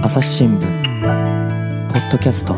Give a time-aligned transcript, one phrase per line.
[0.00, 2.54] 朝日新聞ポッドキャスト。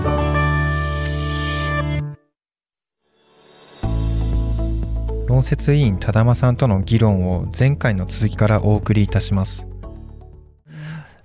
[5.27, 9.67] 論説委員多玉さんとの議論を前回の続きからお送りいたします。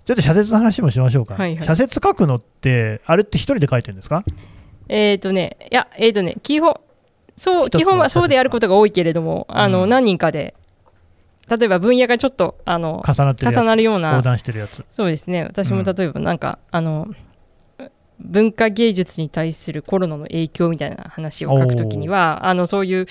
[0.06, 1.66] ちょっと社説の話もしましょうか、はいはい。
[1.66, 4.24] 社説書くのってあれって一人で書いてるんですか？
[4.88, 6.80] えっ、とね、いや、えっ、とね、基本、
[7.36, 10.56] そう、基本はそうであることが多いけれども、あの、うん何人かで、
[11.50, 14.84] 例えば分野がちょっと、あの、重なって重なるような横、断してるやつ。
[14.92, 15.86] そうですね、私もうん。
[15.86, 17.08] 例えばなんか、あの、
[18.20, 23.06] 文化芸術に対するコロナの影響みたいな話を書くときには、あの、そういう、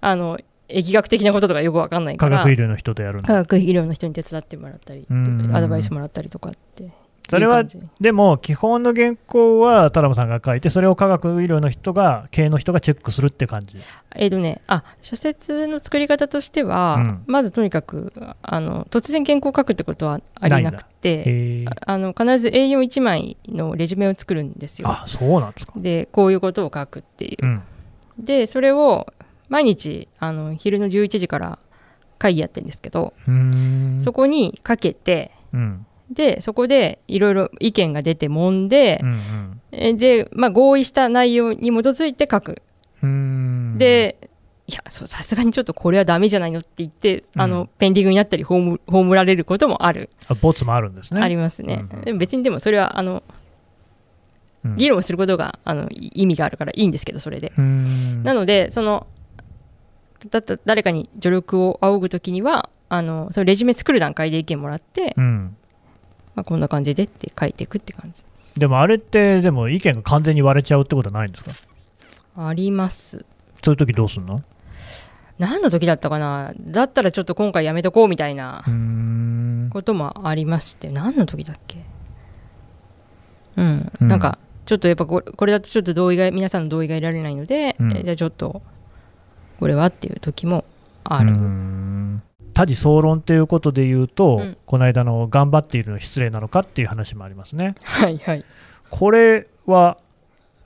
[0.00, 0.38] あの、
[0.68, 6.90] 疫学的なこととかよくわかんないから、化学医療の人とやる科の学医療の人に手伝ってもらったり、うんアドバイスもらったりとかって。
[7.28, 7.62] それは
[8.00, 13.76] でも基本の原稿は田辺さんが書いてそれを科学医療の人が系の人がチェックするって感じ。
[14.16, 17.24] えっ、とね、あ、社説の作り方としては、うん。
[17.26, 24.88] まずとにかく、あの、突然原稿を書くってことはありなくて、ああの、必ず A41 枚のレジュメを作るんですよ。
[24.88, 25.74] あそうなんですか。
[25.76, 27.46] で、こういうことを書くっていう。
[27.46, 27.46] う。
[27.46, 27.62] ん。
[28.18, 29.06] で、それを
[29.50, 31.58] 毎日、あの、昼の11時から
[32.18, 33.12] 会議やってるんですけど、
[34.00, 42.62] そこにかけて、うんで、そこでいろいろ意見が出て揉んでう、んえで、まあ、合意した内容に基づいて書く。
[43.76, 44.30] で、
[44.66, 51.20] いや、さすがにちょっとこれはダメじゃないのって言って、あの、うんペンディングになったり葬、葬られることもある、あボツもあるんですね。
[51.22, 51.86] ありますね。
[51.90, 52.04] うんうん。
[52.04, 53.22] でも別にでもそれは、あの、
[54.64, 54.76] うん。
[54.76, 57.52] 議論することが、あの、い意味があるからいいんですけど、それで。
[57.56, 59.06] なので、その、
[60.30, 65.56] だ誰かに助力を仰ぐときには、あの、そのレジュメ作る段階で意見もらって、うん
[66.38, 68.22] まあ、こんな感じでって書いていくって感じ。
[68.56, 71.50] でもあれってでも意見が完全に割れちゃうってことはないんですか？
[72.36, 73.24] あります。
[73.64, 74.40] そういう時どうすんの？
[75.40, 76.52] 何の時だったかな？
[76.60, 78.62] だったらちょっと今回やめとこうみたいな
[79.72, 80.90] こともありまして。
[80.90, 81.84] 何の時だっけ？
[83.56, 84.06] うん、うん。
[84.06, 87.96] なんかちょっとやっぱこれだとちょっと同意が皆さんの同意が得られないので、うん。
[87.96, 88.62] えじゃあちょっと
[89.58, 90.64] これはっていう時も
[91.02, 91.97] ある、ん
[92.58, 97.74] 多事総論ということで言うと、うんこの間の頑張っているの失礼なのかっていう話もありますね。
[97.84, 98.44] はいはい
[98.90, 99.98] これは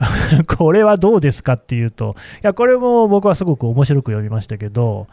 [0.57, 5.07] これはどうですかっていうと、いや、これも僕はすごく面白く読みましたけど、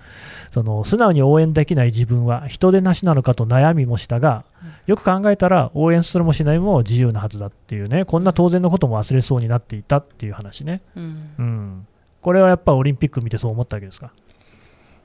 [0.51, 4.45] その素直に応援できない自分は人でなしなのかと悩みもしたが、
[4.87, 10.81] よく考えたら応援するもしないも自由なはずだっていうね、こんな当然のことも忘れそうになっていたっていう話ね。
[10.95, 11.87] うんうん、
[12.21, 14.11] これはやっぱオリンピック見てそう思ったわけですか？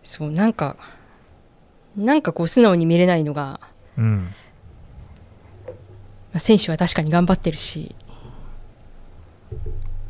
[0.02, 0.76] そうなんか
[1.96, 3.60] なんかこう素直に見れないのが、
[3.96, 4.28] うん。
[6.32, 7.94] まあ、選手は確かに頑張ってるし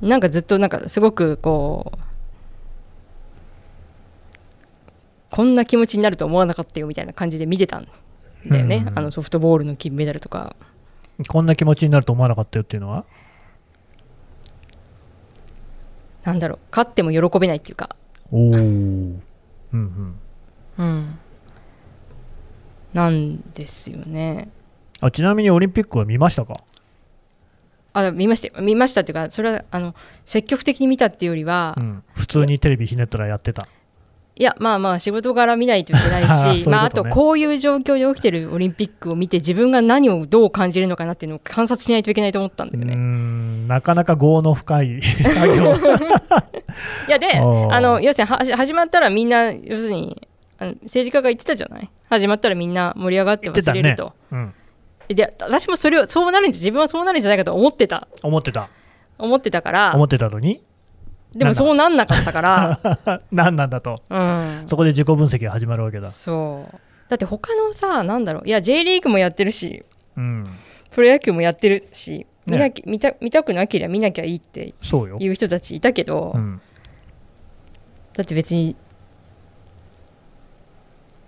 [0.00, 1.98] なんかずっとなんかすごくこう
[5.30, 7.88] こんな気持ちになると思わなかったよみたいな感じで見てたん
[8.46, 10.56] だよね、うんあのソフトボールの金メダルとか。
[11.28, 13.04] こんな気持ちになると思わなかったよっていうのは？
[16.22, 16.58] なんだろう。
[16.70, 17.96] 勝っても喜べないっていうか。
[18.32, 19.22] おお、うん
[19.72, 20.18] うん、
[20.78, 21.18] うん
[22.94, 24.48] なんですよね
[25.00, 26.60] あちなみにオリンピックは見ましたか？
[27.92, 29.94] あ見ましたよ見ましたっていうかそれはあの
[30.24, 33.68] 積極的に見たっていうよりは、うん、普通にテレビひねったらやってた。
[34.36, 42.94] いやまあまあ仕事柄見ないといけないあー そういうことねしまあ、あとこういう状況で起きてるオリンピックを見て自分が何をどう感じるのかなっていうのを観察しないといけないと思ったんだよね。
[42.96, 45.74] んなかなか業の深い 作業。
[47.06, 47.26] いやで
[47.70, 50.26] あの要するには始まったらみんな要するに
[50.58, 51.90] あの政治家が言ってたじゃない？
[52.08, 54.12] 始まったらみんな盛り上がって忘れると。
[54.30, 54.54] うん、
[55.08, 58.08] で私もそれをそうなるんじゃ自分はそうなるんじゃないかと思ってた。
[58.22, 58.68] 思ってた。
[59.18, 59.92] 思ってたから。
[59.94, 60.62] 思ってたのに？
[61.34, 62.80] でもそうなんなかったから、
[63.32, 64.00] 何なんだと。
[64.08, 66.08] うん、そこで自己分析が始まるわけだ。
[66.08, 66.78] そう。
[67.08, 68.48] だって他のさなんだろう。
[68.48, 69.84] いや J リーグもやってるし。
[70.16, 70.48] うん、
[70.92, 72.26] プロ野球もやってるし。
[72.46, 74.74] 見なねき見た見たくなければ見なきゃいいって。
[75.18, 76.60] いう人たちいたけど、うん、
[78.12, 78.76] だって別に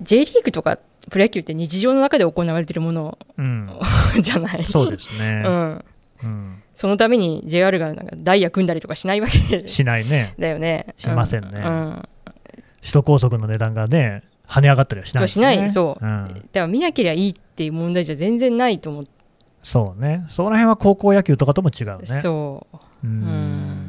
[0.03, 0.79] J リーグとか
[1.11, 3.71] プロ野球って日常の中で行われてるものうん、
[4.21, 4.65] じゃない。
[4.65, 5.43] そうですね。
[5.45, 5.85] うん、
[6.25, 9.69] うん、そのために JR がなんかダイヤ組んだりとかしないわけ。
[9.69, 10.35] しないね。
[10.39, 10.95] だよね。
[10.99, 11.51] しませんね。
[11.55, 11.65] うん。
[11.65, 12.03] うん。
[12.81, 15.71] 首都高速の値段がね、跳ね上がったりはしない、そうしない。
[15.71, 16.05] そう。
[16.05, 19.11] うん、だから見なければいいっていう問題じゃ全然ないと思って、
[19.63, 20.25] そうね。
[20.29, 22.07] その辺は高校野球とかとも違うね。
[22.07, 22.77] そう。
[23.05, 23.86] ううんん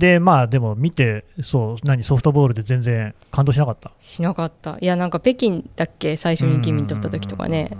[0.00, 3.92] で、まあでも見て、そう、何、ソフトボールで全然感動しなかった？
[4.00, 4.78] しなかった。
[4.80, 6.16] いやなんか北京だっけ？
[6.16, 7.70] 最初に金見取った時とかね。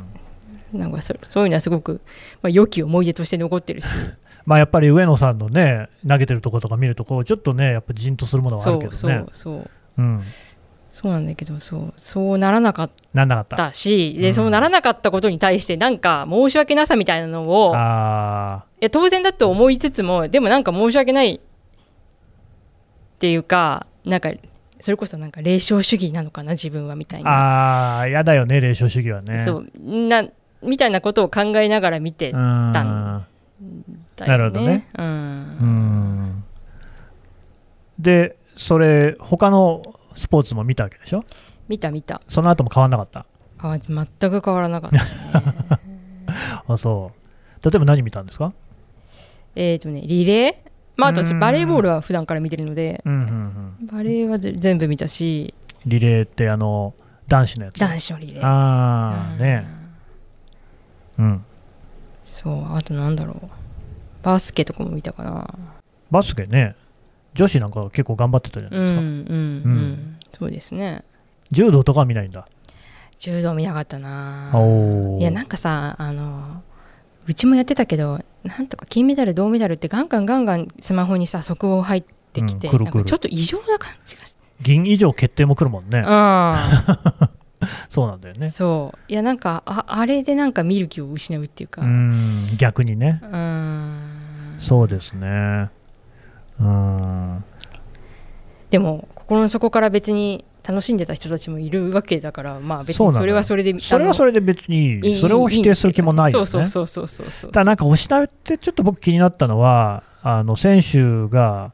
[0.72, 2.00] なんかそそういうのはすごく、
[2.42, 3.86] まあ、良き思い出として残ってるし。
[4.46, 8.96] まあやっぱり上野さんのね、投げてるところとか見ると、こうちょっとね、やっぱじんとするものはあるけどね。
[8.98, 9.70] そうそうそう。
[9.98, 10.22] うん、
[10.92, 13.56] そうなんだけどそうそうならなかっなんなかった？
[13.56, 14.34] たしで、うん。
[14.34, 21.40] そうならなかったことに対してなんか申し訳なさみたいなのをあいや当然だと思いつつもでもなんか申し訳ない
[23.20, 24.30] っていうかなんか
[24.80, 29.44] それこそなんか霊障主義なのかな自分はみたいあ、な、ああ、やだよね、霊障主義はね。
[29.44, 29.68] そう
[30.08, 30.24] な
[30.62, 32.70] みたいなことを考えながら見てうたん。
[32.72, 33.26] んだよね。
[34.26, 36.44] なるほどねうんうん。
[37.98, 39.82] で、それ、他の
[40.14, 41.24] スポーツも見たわけでしょ？
[41.68, 43.26] 見た見たその後も変わんなかった？
[43.58, 45.02] あ全く変わらなかったね
[46.66, 47.64] あ、そう。
[47.70, 48.54] 例えば何見たんですか？
[49.56, 50.69] えっとねリレー？
[51.00, 53.20] まああと私うんバレーボールは普段から見てるのでうんうん
[53.80, 53.86] うん。
[53.86, 55.54] バレーはぜ全部見たし
[55.86, 56.94] リレーって、あの、
[57.26, 57.80] 男子のやつ？
[57.80, 59.66] 男子のリレーああ、ね。
[61.18, 61.44] うん。
[62.22, 63.48] そうあとなんだろう
[64.22, 65.54] バスケとかも見たかな
[66.10, 66.76] バスケね、
[67.34, 69.00] 女子なんか結構頑張ってたじゃないですか。
[69.00, 71.04] うんうんうん、そうですね
[71.50, 72.46] 柔道とかは見ないんだ。
[73.18, 74.50] 柔道見なかったな
[75.18, 76.62] いやなんかさあの
[77.26, 82.02] うちもやってたけどなんとか金メダル銅メダルってガンガンガンガンスマホにさ速報入っ
[82.32, 86.00] てきて、うん来る来るちょっと異常な感じがし銀以上決定も来るもんね。
[86.00, 86.04] う
[87.88, 88.50] そうなんだよん、ね。
[88.50, 93.20] そういやなんかああれでなんか見る気を失うっていうかうん、逆にね。
[93.22, 95.70] うんそうですね。
[96.60, 97.44] うん。
[98.70, 105.16] でも心の底から別に楽しんでた人たちもいるわけだからまあ別にそれはそれでそれはそれで別に。
[105.16, 106.46] それを否定する気もないよね。
[106.46, 107.50] そうそうそうそうそうそう。
[107.50, 111.72] ただなんか失うってちょっと僕気になったのは、あの選手が、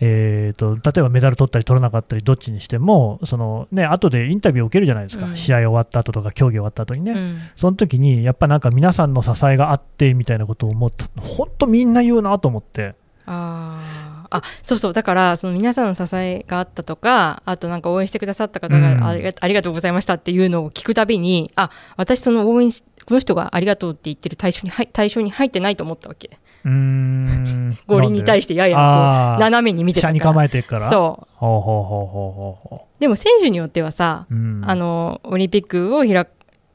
[0.00, 5.36] えー、と例えばメダル取ったり取らなかったりどっちにしてもその、ね後でインタビューを受けるじゃないですか、うん。
[5.36, 7.38] 試合終わった後とか競技終わった後にね、うん。
[7.56, 11.06] その時にやっぱなんか皆さんの支えがあってみたいなことを思った。
[11.20, 12.94] 本当みんな言うなと思って。
[13.26, 13.99] あー
[14.30, 14.92] あそうそう。
[14.92, 19.00] だからその皆さんの支えがあったとかあとなんか応援してくださった方うん。
[19.00, 26.38] がありが,、ありがとうございましたっていうのを聞くたびにあ私その応援しこの人がありがとうって言ってる対象に入対象に入ってないと思ったわけ。
[26.64, 27.78] うーん。
[27.86, 30.90] 五輪に対してやや斜めに見てた下に構えてるから。
[30.90, 33.00] そほうほうほうほうほうほう。
[33.00, 36.26] でも選手によってはさ、う、うん、あのオリンピックを開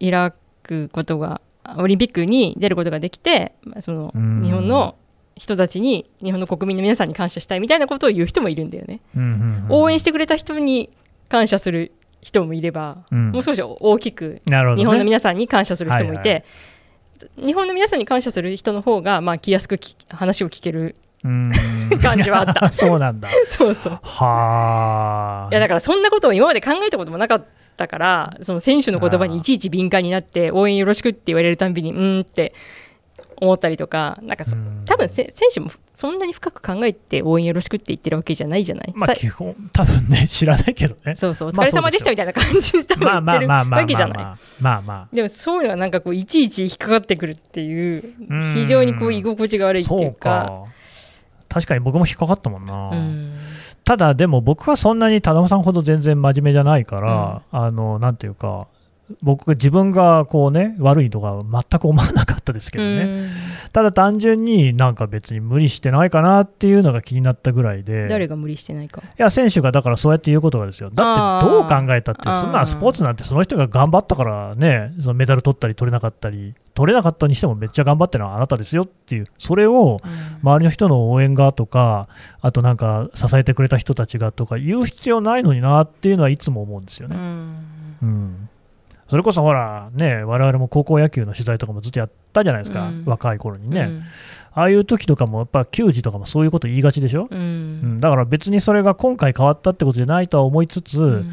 [0.02, 1.40] 開くことが
[1.78, 4.42] オリンピックに出ることができてまあそのうん。
[4.44, 4.96] 日本の
[5.38, 9.02] 人たちに日本の国民の皆さんに感謝したいみたいなことを言う人もいるんだよね。
[9.16, 9.84] うんうんうん。
[9.84, 10.90] 応援してくれた人に
[11.28, 11.92] 感謝する
[12.22, 13.32] 人もいれば、うん。
[13.32, 16.44] もう少し大きく日本の皆さんに感謝する人もいて、はい
[17.38, 20.98] 日本の皆さんに感謝する人の方がまあ気安くき話を聞ける
[22.02, 22.72] 感じはあった。
[22.74, 23.30] そうなんだ。
[23.50, 24.00] そうそう。
[24.04, 25.50] はあ。
[25.52, 27.46] いやだからそんなことを今まで考えたこともなかっ
[27.78, 32.54] たからその選手の言葉にいちいち敏感になって応援よろしくって言われるたんびにうーんって
[33.38, 34.84] 思ったりとかなんかそうん。
[34.86, 41.16] 多分せ選手もそんなに深く考えて応援よろしくって言ってるわけじゃないじゃない、さまあ基本多分ね 知らないけどね。
[41.16, 44.18] そうそうおまあ疲れ様でしたみたいな感じで多分まあまあ言ってるまあまあわけじゃない。
[44.18, 44.82] まあまあ。
[44.82, 48.54] までもそういうのがなんかこういちいち引っかかってくるっていううん。
[48.54, 50.20] 非常にこう居心地が悪いってそいううか。
[50.20, 50.64] か
[51.50, 53.38] 確かに僕も引っかかったもんな、うん。
[53.86, 58.68] ただでも僕はそんなに忠間さんほど全然真面目じゃないから、あのなんていうか
[59.22, 63.30] 僕自分がこうね悪いとか全く思わなかったですけどね、うん。
[63.72, 68.08] ただ単純になんか別に無理してないかなっていうのが気になったぐらいで。
[68.08, 69.02] 誰が無理してないか。
[69.02, 70.90] いや選手がだからそうやって言うことがですよ。
[70.92, 80.12] だってどう考えたってそんなスポーツなんてその人が頑張ったからねそのメダル取ったり取れなかったり取れなかったにしてもめっちゃ頑張ってるのはあなたですよっていうそれをうん。
[80.42, 82.08] 周りの人の応援がとか
[82.42, 87.16] あとなんか支えてくれた人たちがとか言う必要ないのになっていうのはいつも思うんですよね。
[87.16, 87.66] うん。
[88.02, 88.50] うん
[89.10, 93.04] それこそほらね我々も高校野球の取材とかもずっとやったじゃないですか、うん。
[93.06, 94.04] 若い頃にね、
[94.52, 97.40] ああいう時とかもやっぱ球児とかもそういうこと言いがちでしょ、うん。
[97.40, 101.32] うん、だから別にそれが今回変わったってことじゃないとは思いつつ、うん。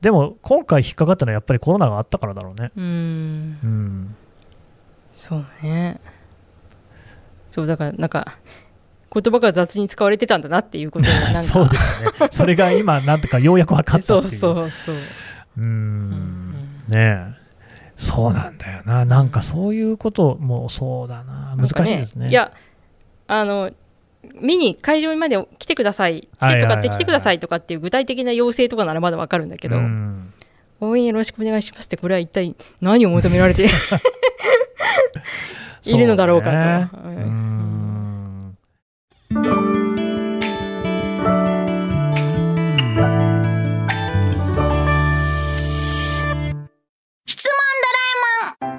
[0.00, 2.72] でも今回引っかかったのはやっぱりコロナがあったからだろうね。
[2.76, 2.84] うん。
[2.84, 4.16] うん、
[5.12, 6.00] そうね。
[7.50, 8.36] そうだからなんか
[9.12, 11.42] 言葉が雑に使われてたんだなっていうことがなんか。
[11.52, 12.28] そうですね。
[12.32, 14.40] それが今なんとかようやく分かったそうっていう。
[14.40, 14.98] そうそうう。
[15.58, 16.10] うん。
[16.10, 16.45] ん
[16.88, 17.34] ね。
[17.42, 17.46] え
[17.96, 22.28] そうなんだよな、なんかそういうこともそうだな、難しいですね。
[22.28, 22.52] いや
[23.26, 23.70] あの
[24.40, 26.20] 見に会場まで来てください。
[26.20, 30.32] チケット買って来てくださいとかっていう具体的な要請とかならまだわかるんだけど、うん。
[30.80, 33.64] 応援よろしくお願いしますってこれは一体何を求められて
[35.84, 36.50] いるのだろうか
[36.90, 36.98] と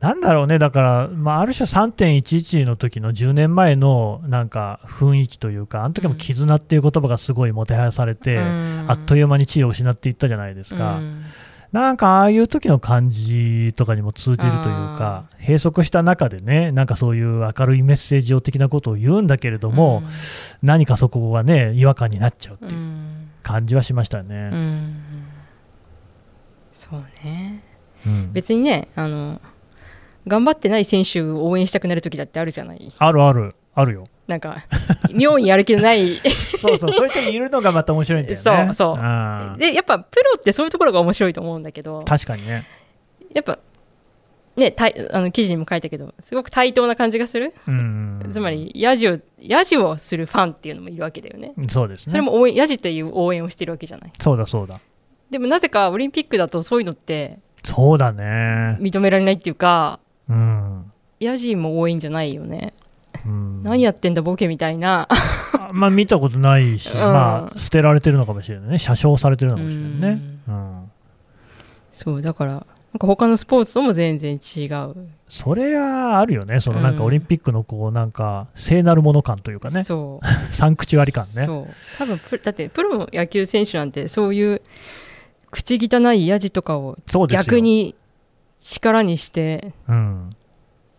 [0.00, 8.38] なんだろうね、だから、まあ、ある種3.11の時の10年前のなんか雰囲気というか、あの時も絆っていう言葉がすごいもてはやされて、
[8.86, 10.96] あっという間に地位を失っていったじゃないですか。
[10.96, 11.22] うん。
[11.72, 14.52] なんかああいう時の感じとかにも通じるという
[14.98, 20.02] か、閉塞した中でね、なんかそういう明るいメッセージを的なことを言うんだけれども、
[20.62, 23.28] 何かそこがね、違和感になっちゃうってういうん。
[23.42, 24.50] 感じはしましたね。
[24.52, 24.96] うん。
[26.72, 27.62] そうね。
[28.06, 28.32] うん。
[28.32, 29.40] 別にねあの
[30.26, 32.92] 頑張ってない選手を応援したくなる時だってあるじゃない？
[32.98, 34.06] あるある、あるよ。
[34.26, 34.62] なんか
[35.12, 36.16] 妙にやる気のない
[36.60, 38.42] そうそう、そういう人いるのがまた面白いんだよね。
[38.42, 42.64] そうそうでやっぱプロってそういうところが面白いと思うんだけど確かにね。
[43.34, 43.58] やっぱ
[44.56, 48.30] ねたいあの記事にも書いたけどすごく対等な感じがする、うん。
[48.32, 52.10] つまりヤジをヤジをするファンっていうのもいるわけだよねそうですね。
[52.12, 54.78] それも応援ヤジという応援をしてるわけじゃないそうだそうだ。
[55.30, 58.76] でもなぜかオリンピックだとそういうのってそうだね。
[58.80, 59.98] 認められないっていうか
[60.30, 60.92] うん。
[61.20, 62.72] ヤジも応援じゃないよね、
[63.26, 68.78] うん、何やってんだボケみたいなあまあ見たことないし、 うんまあ捨てられてるのかもしれないね。
[68.78, 70.22] 車掌されてるのかもしれないね。
[70.48, 70.90] うん。
[71.92, 72.64] そうだからなん
[72.98, 74.96] か他のスポーツとも全然違う
[75.28, 76.60] それはあるよね。
[76.60, 79.84] そのなんかうんオリンピックのこうなんか聖なるもの感というかね。
[79.84, 81.44] そう サンクチュアリ感ね。
[81.44, 84.62] そう多分プだってプロの野球選手なんてそういう
[85.50, 86.96] 口汚いヤジとかを
[87.28, 87.94] 逆に
[88.60, 90.30] 力にしてうん。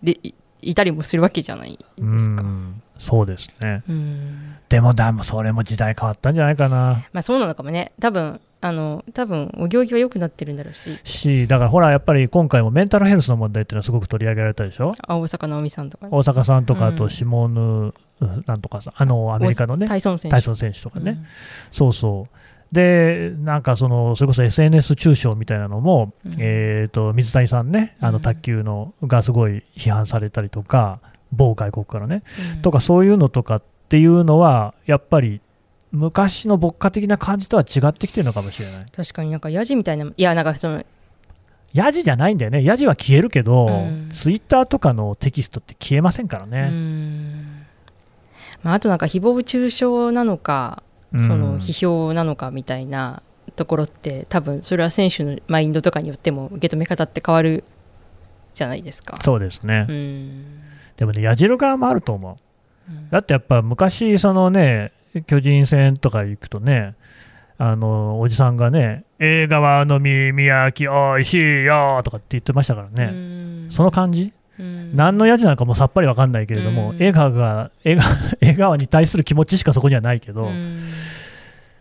[0.03, 2.41] でいいたりもするわけじゃないですか。
[2.44, 3.84] うんそうですね。
[3.89, 7.03] うんでもだもそれも時代変わったんじゃないかな。
[7.13, 14.94] まあそうなのかもね多分あの多分お行儀は良くなってるんだろうしし、だからほら、やっぱり今回もメンタルヘルスの問題っていうのはすごく取り上げられたでしょ？
[15.08, 17.94] あ大阪直美さんとかね大阪さんとか、あうんとシモーヌ、
[18.46, 21.25] なんとかさん、あのアメリカのね、タイソン選手とかね、
[21.72, 22.36] そうそう。
[22.71, 30.99] で、なんかその、それこそ SNS 中傷みたいなのも、うんえっ、と、水谷さんね、あうんの卓球のがすごい批判されたりとか、
[31.31, 32.23] 某外国からね、
[32.55, 35.41] うんとかそういうのとかっていうのは、やっぱり
[35.91, 38.85] 昔の牧歌的な感じとは違ってきてるのかもしれない。
[38.95, 40.83] 確かになんかヤジみたいないやなんかその
[41.73, 42.63] ヤジじゃないんだよね。
[42.63, 46.69] ヤジは消えるけど、うんツイッターとかのテキストって消えませんからうね。
[46.69, 47.65] ん
[48.63, 53.22] まあ、あとなんか誹謗中傷なのかうんその批評なのかみたいな
[53.56, 57.63] ところって多分それは選手のマインドとかによっても受け止め方って変わる
[58.53, 59.18] じゃないですか。
[59.24, 59.86] そうですね。
[59.89, 60.46] うん
[60.98, 62.38] でもね、矢印側もあると思
[62.89, 62.91] う。
[62.91, 64.91] うんだってやっぱ昔、そのね、
[65.27, 66.96] 巨人戦とか行くとね、
[67.58, 73.06] あのおじさんがね、映画は飲み、宮城おいしいよとかって言ってましたからうね、
[73.68, 74.34] んその感じ、うん
[74.94, 78.03] 何のやじなのかもさっぱりわかんないけれども、うん映画が映画
[78.41, 80.89] 映画に対する気持ちしかそこにはないけど、うん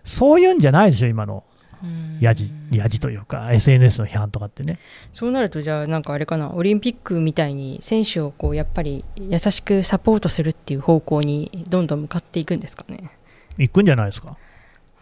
[0.03, 1.45] そういうんじゃないでしょ、今の
[1.83, 4.79] うんやじ、やじというか、SNS の批判とかってね。
[5.13, 13.11] そうなるとじゃあなんかあれかなオリンピックみたいに選手をこうやっぱり優しくサポートするっていう方向にどんどん向かっていくんですかね。
[13.57, 14.37] 行くんじゃないですか。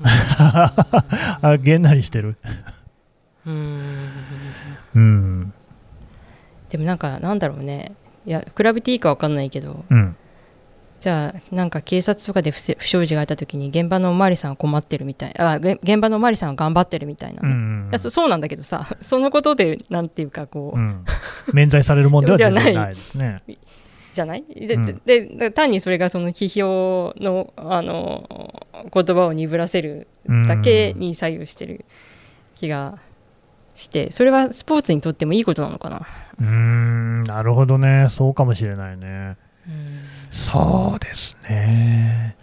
[1.42, 2.36] あげんなりしてる。
[3.46, 4.10] うん
[4.94, 5.27] うん。
[6.70, 7.92] でもなんかなんだろうね。
[8.26, 9.84] いや比べていいか分かんないけど。
[9.88, 10.16] うん。
[11.00, 15.34] じゃあなんか警察とかで不祥事があった時に現場のおまわりさんは困ってるみたい。
[15.38, 17.50] あげ現場のおまわりさんは頑張ってるみたいな、いうん。
[17.50, 17.54] う
[17.88, 18.86] んやそそうなんだけどさ。
[19.00, 21.04] そのことでなんていうかこう、うん。
[21.54, 23.42] 免罪されるもんではないですね。
[24.12, 24.44] じゃない？
[24.48, 25.00] で,うん。
[25.06, 30.08] で、で単にそれがその批評のあの言葉を鈍らせる
[30.48, 31.84] だけに左右してる
[32.56, 32.98] 気が
[33.78, 36.02] してそれはスポーツにとってもいいことなのかな。
[36.40, 38.06] うーん、なるほどね。
[38.10, 39.36] そうかもしれないね。
[39.66, 39.98] うん
[40.30, 42.36] そうですね。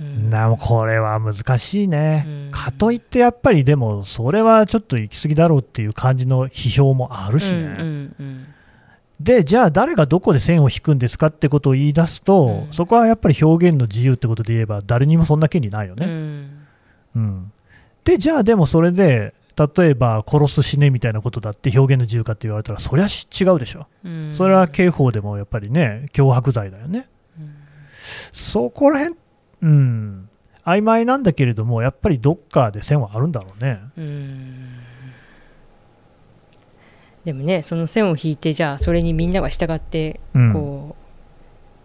[0.00, 2.24] うんなこれは難しいね。
[2.26, 7.58] うんかといってやっぱりでもそれはちょっと行き過ぎだろうっていう感じの批評もあるしね。
[7.58, 8.46] うんうんうん
[9.20, 16.06] でじゃあ誰がどこで線を引くんですかってことを言い出すと、うんそこはやっぱり表現の自由ってことで言えば誰にもそんな権利ないようね。
[16.06, 16.66] ん
[17.14, 17.52] うん
[18.02, 23.86] でじゃあでもそれで例えば殺す死ねみたいなことだって表現の自由かって言われたらそりゃし違うでしょ。
[24.04, 24.34] うん。
[24.34, 27.08] それは刑法でもやっぱりね脅迫罪だよね。
[28.32, 29.16] そこら辺
[29.62, 30.28] うん。
[30.64, 33.80] 曖昧なんだけれどもやっぱりどっかで線はあるんだろうね。
[33.96, 34.80] うん。
[37.24, 40.52] でもねその線を引いてじゃあそれにみんなが従ってうん。
[40.52, 41.04] こう、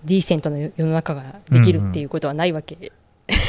[0.08, 2.92] ディーセントな世の中ができるっていうことはないわけ、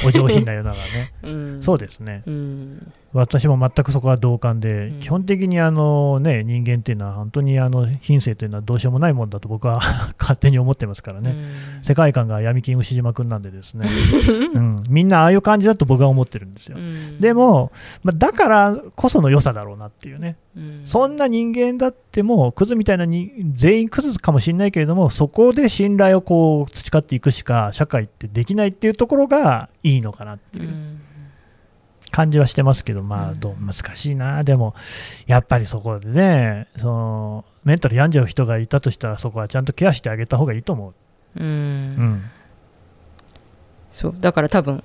[0.04, 1.12] お上品な世の中ね。
[1.22, 1.62] うん。
[1.62, 2.22] そうですね。
[2.26, 2.92] うん。
[3.12, 5.00] 私も全くそこは同感で、うん。
[5.00, 9.80] 基本的にあの、ね、人間っていうのは、本当にあの品性というのはどうしようもないもんだと僕は
[10.18, 11.84] 勝手に思ってますからね、うん。
[11.84, 13.88] 世界観が闇金牛島君なんでですね、
[14.54, 16.78] うん、みんなああいう感じだと僕は思ってるんですよ。
[16.78, 17.20] うん。
[17.20, 17.72] でも、
[18.04, 20.80] まあ、だからこその良さだろうなっていうね、うん。
[20.84, 30.68] そんな人間だっても、クズみたいなに全員クズかもしれないけれども、そこで信頼をこう培っていくしか、社会ってできないっていうところがいいのかなっていう。
[30.68, 31.00] うん。
[32.10, 34.74] 感じはしてますけど、まあ、どう難しいな、でも、
[35.26, 40.94] やっぱりそこでね、そのメンタル病んじゃう人がいたとしたら、そこはちゃんとケアしてあげた方がいいと思う。
[41.40, 41.46] うん。
[41.46, 42.30] うん。
[43.90, 44.16] そう。
[44.18, 44.82] だから多分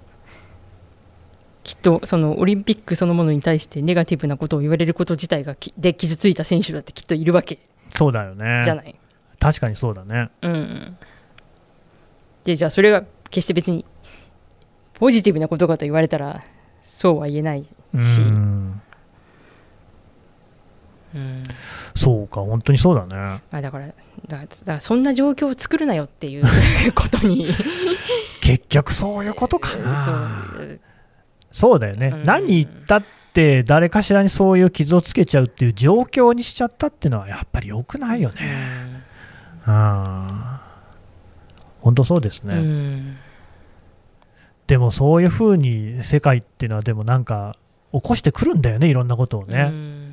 [1.66, 7.58] きっとそのオリンピックそのものに対してネガティブなことを言われること自体がきで傷ついた選手だってきっといるわけ。
[7.96, 8.62] そうだよね。
[8.64, 9.00] じゃない。
[9.40, 10.30] 確かにそうだね。
[10.44, 10.98] うん、
[12.44, 13.84] でじゃあそれが決して別に
[15.00, 16.44] ポジティブなことかと言われたら
[16.84, 18.82] そうは言えないし、うん。
[21.16, 21.44] うん
[21.96, 23.16] そうか、本当にそうだね。
[23.16, 23.88] まあ、だから
[24.28, 26.44] だからそんな状況を作るなよっていう
[26.94, 27.48] ことに。
[28.42, 30.52] 結局そういうことかそな。
[30.60, 30.80] う。
[31.52, 32.24] そうだよね、うん。
[32.24, 38.52] 何言ったって、誰かしらにそういう傷をつけちゃうっていう状況にしちゃったっていうのは、やっぱり良くないようね。
[38.52, 39.04] ん。
[39.68, 40.42] うん
[41.82, 43.18] 本当そうですね、うん
[44.68, 47.56] でもそういうふうに世界っていうのは、でもなんか、
[47.92, 49.70] 起こしてくるんだよね、いろんなことをね。
[49.72, 50.06] うん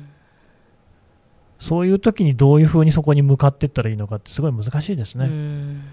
[1.59, 5.25] そういう時にどういうふうにそこに向かっていったらいいのかって、すごい難しいですね。
[5.25, 5.83] うん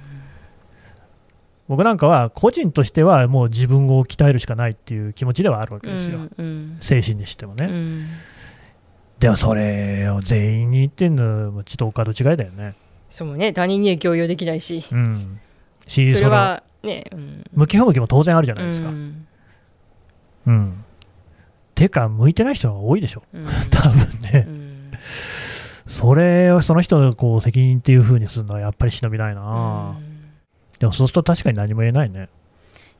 [1.68, 7.66] 僕なんかは、個人としてはもう自分を鍛えるしかないっていう気持ちではあるわけですよ、うん精神にしてもね。
[7.66, 8.08] うん
[9.20, 12.74] でもそれを全員に言ってんのはちょっとお門違いだよね。
[13.10, 15.38] そうね他人には強要できないしうん。
[15.86, 18.88] し、それはね、うん、向き不向きも当然あるじゃないですか。
[18.88, 20.52] ううん。
[20.52, 20.84] ん
[21.74, 23.22] てか、向いてない人が多いでしょ。
[23.32, 23.46] うん。
[23.70, 23.98] 多分
[24.32, 24.44] ね。
[24.46, 24.90] うん。
[25.86, 30.20] それをその人のこう責任っていう風にするのはやっぱり忍びないな、うん。
[30.78, 32.28] でもそうすると確かに何も言えないね。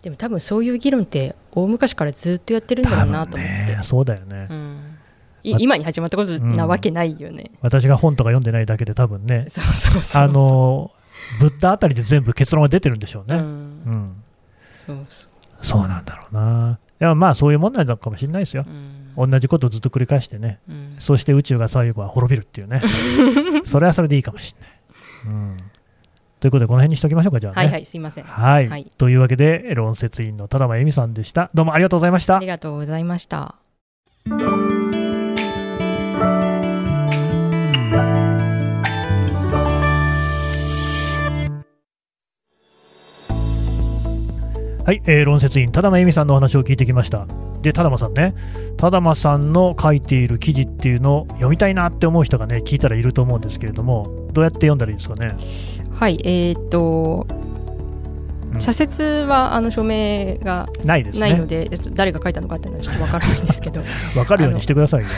[0.03, 4.47] でも多分そういう議論って大昔からずっとやってるんだろうなと思って、ね、そうだよね。
[4.51, 4.97] うん。
[5.43, 10.23] い今に始まったことなわけないよね、私が本とか読んでないだけで多分ね、そうそうそう。
[10.23, 10.91] あの、
[11.39, 13.37] ブッダあたりで全部結論が出てるんでしょうね。
[13.37, 13.45] ううん。
[13.45, 14.23] ん、
[14.75, 15.07] そう
[15.61, 16.79] そう、なんだろうな。
[17.01, 18.65] いや、まあそういう問題なのかもしれないですよ。
[18.67, 20.61] うん同じことをずっと繰り返してね。
[20.69, 22.83] うんそして宇宙が最後は滅びるっていうね。
[23.67, 24.55] それはそれでいいかもし
[25.25, 25.37] れない。
[25.37, 25.57] うん。
[26.39, 27.57] ということで、この辺にしておきましょうか、じゃあね。
[27.57, 28.69] はいはいすいませんはい。
[28.69, 31.51] はいというわけで、論説委員の田玉恵美さんでした。
[31.53, 32.47] どうもありがとうございましたあり。
[32.47, 33.57] がとうございました
[44.91, 47.25] はい、えー論説委員、田玉恵美さんのお話を聞いてきました。
[47.63, 48.35] で、田玉さんね、
[48.77, 55.37] 田玉さんの書いている記事っていうのを読みたいなって思う人がね、聞いたらいると思うんですけれども、どうやって読んだらいいですかね？
[55.95, 57.25] はいえーっと
[58.53, 61.21] うん社説はあの署名がないですね。
[61.21, 63.81] ないので、ちょっと誰が書いたのかっていうのはちょっとわからないんですけど
[64.19, 65.09] わかるようにしてくださいよ。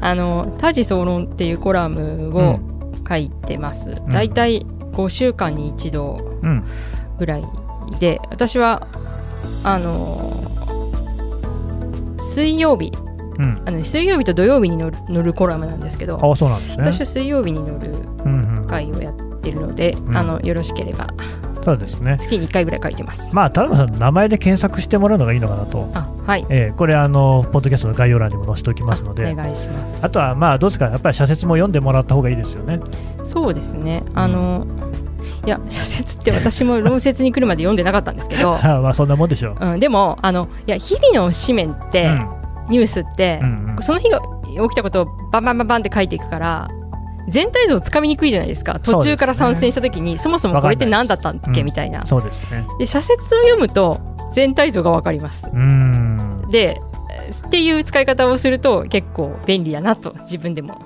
[0.00, 2.58] あの「多事総論」っていうコラムうを
[3.06, 6.48] 書いてます、だいたい5週間に一度うん。
[6.48, 6.64] うん。
[7.18, 7.44] ぐらい
[7.98, 8.86] で私は
[9.62, 10.44] あの
[12.18, 12.92] 水曜日
[13.38, 13.62] うん。
[13.66, 16.84] あの水曜日と土曜日に乗る乗るコラムなんですけどああ、そうなんですね。
[16.84, 17.90] 私は水曜日に乗る
[18.24, 18.66] うんうん。
[18.66, 21.08] 回をやってるので、んあのよろしければ
[21.64, 22.16] そうですね。
[22.20, 23.30] 月に1回ぐらい書いてます。
[23.32, 25.88] まあ、田中さんの名前で検索してもらうのがいいのかなと。
[25.94, 29.26] あはいえーこれ、あの、ポッドキャストの概要欄にも載せておきますので。
[29.26, 32.80] あお願いしますあとは、まあ、どうですか、やっぱり社説も読んでもらった方がいいですよね。
[33.24, 34.66] そうですねあの、
[35.46, 39.66] いや社説って私も論説に来るまで読んでなかったんですけど、 まあ、そんなもんでしょう。
[39.66, 42.10] うん、でもあのいや日々の紙面って、
[42.68, 43.82] ニュースって、うんうん。
[43.82, 46.68] その日が起きたことをバンバンバンバンって書いていくから
[47.28, 48.78] 全体像をつかみにくいじゃないですか。
[48.80, 52.02] 途中から参戦した時にそ,、もそもこれって何だったんだっけ、うんみたいな。
[52.06, 52.66] そうですね。
[52.78, 54.00] で社説を読むと
[54.32, 55.46] 全体像が分かります。
[55.46, 56.50] うーん。
[56.50, 56.80] で
[57.46, 60.82] っていう使い方をすると結構便利やなと自分でも。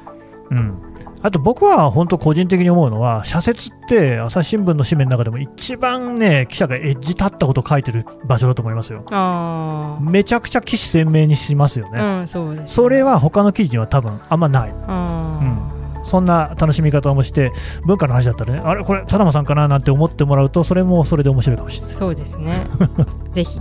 [0.50, 0.87] うん。
[1.22, 9.04] あと僕は本当個人的に思うのは、社説って朝日新聞の紙面の中でも一番ね、記者がエッジ立ったことを書いてる場所だと思いますよ。
[9.10, 11.98] あめちゃくちゃ起死鮮明にしますよね。
[11.98, 14.74] あうんそうですね、それは他の記事には多分あんまない。
[14.86, 17.52] あーそんな楽しみ方もして、
[17.84, 21.94] 文化の話だったらね、あれ、これ、佐玉さんかななんて思ってもらうと、それもそれで面白いかもしれない。
[21.94, 22.66] そうですね
[23.32, 23.58] ぜひ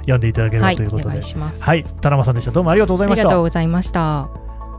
[0.00, 1.08] 読んでいただければはいおということで。
[1.10, 2.50] 願いしますはい、田玉さんでした。
[2.50, 3.24] どうもありがとうございありました。
[3.28, 4.45] がとうございました